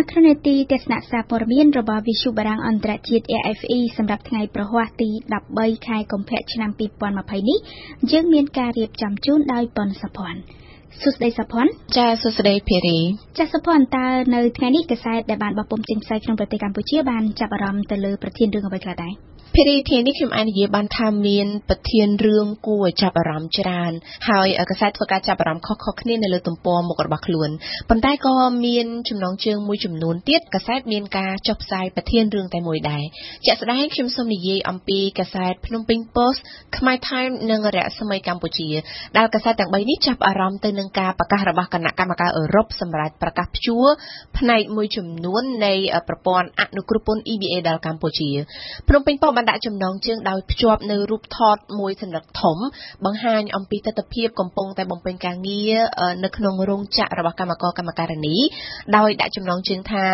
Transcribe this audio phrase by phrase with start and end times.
[0.00, 5.10] នៅក្នុងនេតិទស្សនៈសារព័ត៌មានរបស់វិទ្យុបារាំងអន្តរជាតិ AFE សម្រាប់ថ្ងៃប្រហ័សទី
[5.48, 6.70] 13ខែកុម្ភៈឆ្នាំ
[7.10, 7.58] 2020នេះ
[8.12, 10.40] យើងមានការរៀបចំជូនដោយប៉ុនសុភ័ណ្ឌ
[11.00, 12.98] សួស្តីសុភ័ណ្ឌចាសួស្តីភារី
[13.38, 19.14] ចាសសុភ័ណ្ឌតើនៅថ្ងៃនេះកសែតដែលបានបោះពុម្ពចេញផ្សាយក្នុងប្រទេសកម្ពុជាបានចាប់អារម្មណ៍ទៅលើប្រធានរឿងអ្វីខ្លះដែរ
[19.56, 23.92] ភារីថ្ងៃនេះខ្ញុំអាចនិយាយបានថាមានប្រធានរឿងគួរឲ្យចាប់អារម្មណ៍ច្រើន
[24.28, 27.50] ហើយកសែតធ្វើការចាប់អារម្មណ៍ខុសៗគ្នានៅលើទំព័រមុខរបស់ខ្លួន
[27.88, 28.34] ប៉ុន្តែក៏
[28.66, 33.04] មានចំណងជើងមួយចំនួនទៀតកសែតមានការចុះផ្សាយប្រធានរឿងតែមួយដែរ
[33.46, 36.40] ជាក់ស្ដែងខ្ញុំសូមនិយាយអំពីកសែតភ្នំពេញ Post
[36.76, 38.70] ខ្មែរ Time និងរស្មីកម្ពុជា
[39.16, 43.86] ដែលកសែតទាំង3នេះចាប់អារម្មណ៍ទៅនឹងការប្រកាសរបស់គណៈកម្មការអឺរ៉ុបសម្រាប់ប្រកាសព្យួរ
[44.38, 45.72] ផ្នែកមួយចំនួននៃ
[46.08, 48.30] ប្រព័ន្ធអនុគ្រោះពន្ធ EBA ដល់កម្ពុជា
[48.88, 52.56] ភ្នំពេញ Post បានដាក់ចំណងជើងដោយភ្ជាប់នៅរូបថតមួយសន្លឹកធំ
[53.04, 55.74] បង្ហាញអំពីទស្សនវិជ្ជាកំពុងតែបំពេញការងារ
[56.24, 58.36] នៅក្នុងរោងចក្ររបស់កម្មករកម្មការិនី
[58.96, 60.04] ដោយដាក់ចំណងជើងថា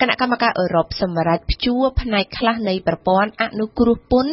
[0.00, 4.32] គណៈកម្មការអឺរ៉ុបសម្រាប់ព្យួរផ្នែកខ្លះនៃប្រព័ន្ធអនុគ្រោះពន្ធ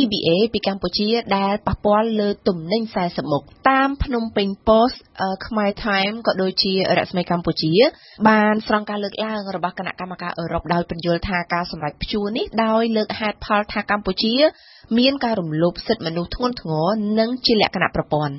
[0.00, 4.98] EBA ពីកម្ពុជាដែលប៉ះពាល់លើទំនិញ40មុខតាមភ្នំពេញ Post
[5.46, 7.72] ខ្មែរ Time ក៏ដូចជារស្មីកម្ពុជា
[8.28, 14.34] បានស្រង់ការលើកឡើងរបស់គណៈកម្មការអឺរ៉ុបដោយពន្យល់ថាការសម្រេចព្យួរនេះដោយលើកហេតុផលថាកម្ពុជា
[14.98, 18.34] មានការរំលោភសិទ្ធិមនុស្សធ្ងន់ធ្ងរនិងជាលក្ខណៈប្រព័ន្ធ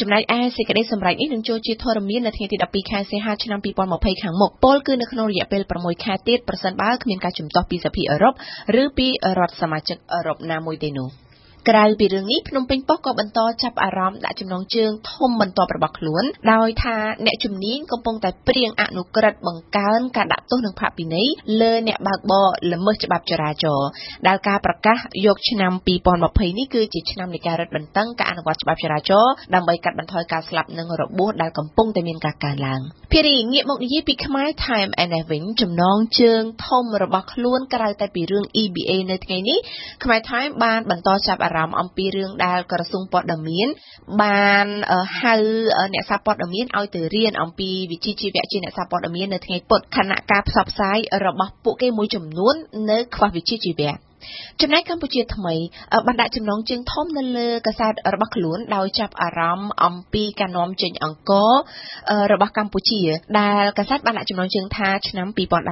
[0.00, 8.34] ចំណែកឯសេចក្តីសម្រេចនេះនឹងចូលជាធរមាននៅថ្ងៃទី12ខែសីហាឆ្នាំ2020ខាងមុខពលគឺនៅក្នុងរយៈពេល6ខែទៀតប្រសិនបើគ្មានការជំទាស់ពីសភាអឺរ៉ុប
[8.82, 11.10] ឬពីរដ្ឋសមាជិកអឺរ៉ុបណាមួយទេនោះ។
[11.68, 21.28] ក្រៅពីរឿងនេះភ្នំពេញប៉ុស្តិ៍ក៏បន្តចាប់អារម្មណ៍ដាក់ចំណងជើងធំបន្ទាប់របស់ខ្លួន ដោយថាអ្នកជំនាញកំពុងតែព្រៀងអនុក្រឹត្យបង្កើនការដាក់ទោសនិងផាកពិន័យ
[21.60, 23.88] លើអ្នកបើកបរល្មើសច្បាប់ចរាចរណ៍
[24.28, 25.72] ដែលការប្រកាសយកឆ្នាំ
[26.16, 32.80] 2020នេះគឺជាឆ្នាំនៃការរឹតបន្តឹងការអនុវត្តច្បាប់ចរាចរណ៍ដើម្បីកាត់បន្ថយការស្លាប់និងរបួសដែលកំពុងតែមានការកើនឡើង
[33.12, 39.58] ភារីងាកមកនិយាយពីខ្មែរ Time and វិញចំណងជើងធំរបស់ខ្លួនក្រៅតែពីរឿង EBA នៅថ្ងៃនេះ
[40.04, 43.68] ខ្មែរ Time បានបន្តចាប់អារម្មណ៍ម្មណ៍អំពីរឿងដែលក្រសួងព័ត៌មាន
[44.22, 44.66] បាន
[45.20, 45.34] ហៅ
[45.94, 52.54] អ្នកសារព័ត៌មានឲ្យទៅរៀនអំពីវិជ្ជាជីវៈជាអ្នកសារព័ត៌មាននៅថ្ងៃពុធខណៈការផ្សព្វផ្សាយរបស់ពួកគេមួយចំនួន
[52.90, 54.07] នៅខ្វះវិជ្ជាជីវៈ
[54.60, 55.54] ចំណែកកម្ពុជាថ្មី
[56.06, 61.52] បានដាក់ចំណងជើងធំនៅលើកាសែតរបស់ខ្លួនដោយចាប់អារម្មណ៍អំពីការនាំចេញអង្គរ
[62.32, 63.02] របស់កម្ពុជា
[63.40, 65.28] ដែលកាសែតបានដាក់ចំណងជើងថាឆ្នាំ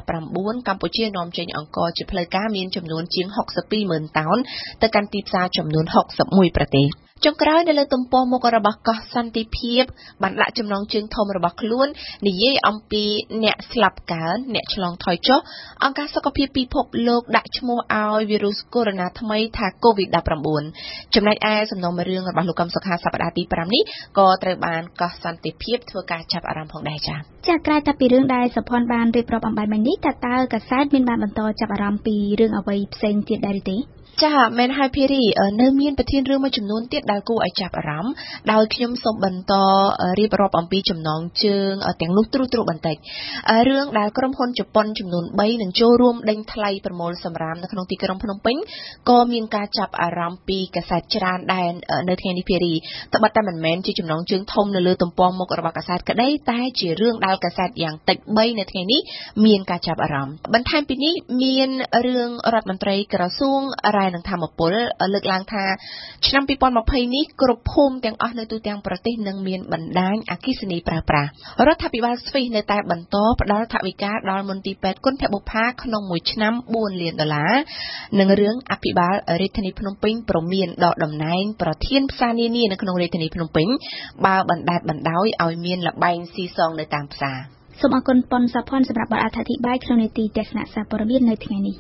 [0.07, 3.27] 2019កម្ពុជានាំចេញអង្គរជាផ្លូវការមានចំនួនជាង
[3.59, 4.37] 62ម៉ឺនតោន
[4.83, 5.85] ទៅកាន់ទីផ្សារចំនួន
[6.21, 6.89] 61ប្រទេស។
[7.25, 9.83] ចុងក្រោយនៅលើទំព័រមុខរបស់កោះសន្តិភាព
[10.23, 11.89] បានដាក់ចំណងជើងធំរបស់ខ្លួន
[12.29, 13.05] និយាយអំពី
[13.45, 15.41] អ្នកស្លាប់កើនអ្នកឆ្លងថយចុះ
[15.85, 23.83] អង្គការសុខភាពពិភពលោកដាក់ឈ្មោះឲ្យវីរុសកូវីដ -19 ថ្មីថា COVID-19 ចំណែកឯសំណុំរឿងរបស់លោកកឹមសុខាសប្តាហ៍ទី5នេះ
[24.19, 27.19] ក៏ត្រូវបានកោះសន្តិភាពធ្វើការចាប់អារម្មណ៍ផងដែរចា៎
[27.49, 33.79] ចាក្រៅតែពីរឿងដែលសុភ័ណ្ឌបានរៀបរាប់អំបញ្ញមិញនេះតើតើកាសែតមានបានបន្តចាប់អារម្មណ៍ពីរឿងអ្វីផ្សេងទៀតដែរទេ
[34.25, 35.25] ចាមែនហើយភីរី
[35.61, 38.13] នៅមានប្រធានរឿងមួយចំនួនទៀតដែលគួរឲ្យចាប់អារម្មណ៍
[38.53, 39.55] ដោយខ្ញុំសូមបន្ត
[40.19, 42.97] រៀបរាប់អំពីចំណងជើងទាំងនោះទ្រុសទ្រុសបន្តិច
[43.69, 48.57] រឿងដែលក្រុមហ៊ុនជប៉ុនចំនួន3នឹងចូលរួមដេញថ្លៃប្រមូលសម្រាមនៅក្នុងទីក្រុងភ្នំពេញ
[49.09, 51.69] ក៏មានការចាប់អារម្មណ៍ពីកាសែតច្រើនដែរ
[52.09, 52.75] នៅថ្ងៃនេះភីរី
[53.15, 59.01] ត្បិតតែមិនមែនជាចំណងជើងធំនៅលើទំព័រមុខរបស់កាសែតក្តីតែជារឿងដែលកាសែតយ៉ាងតិច3នៅថ្ងៃនេះ
[59.45, 61.69] មានការចាប់អារម្មណ៍បន្ថែមពីនេះមាន
[62.07, 63.63] រឿងរដ្ឋមន្ត្រីក្រសួង
[63.97, 64.73] រ៉ែនិងធម្មពល
[65.15, 65.65] លើកឡើងថា
[66.27, 66.43] ឆ្នាំ
[66.79, 71.31] 2020នេះគ្រប់ភូមិទាំងអស់នៅទូទាំងប្រទេសនឹងមានបណ្ដាញអគ្គិសនីប្រើប្រាស់
[71.67, 77.53] រដ្ឋាភិបាលស្វីសនៅតែបន្តផ្ដល់ថវិកាដល់មន្ទីរពេទ្យគុណភបុផាក្នុងមួយឆ្នាំ4លានដុល្លារ
[78.21, 83.67] និងរឿងអភិបាលរាជធានីភ្នំពេញប្រមានដកតំណែងប្រធានផ្សារនានានៅក្នុងរាជធានីភ្នំពេញ
[84.27, 87.39] បើបណ្ដាលបណ្ដោយឲ្យមានលបែងស៊ីសងនៅតាមផ្សារ
[87.81, 91.77] សូមអរគុណប៉ុនសាផនសម្រាប់បទអធិប្បាយក្នុងនេតិទស្សនៈសារព័ត៌មាននៅថ្ងៃនេះ